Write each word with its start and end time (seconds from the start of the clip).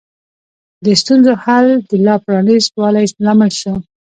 د 0.85 0.87
ستونزو 1.01 1.33
حل 1.43 1.67
د 1.89 1.91
لا 2.05 2.15
پرانیست 2.25 2.71
والي 2.79 3.05
لامل 3.25 3.51
شو. 3.59 3.73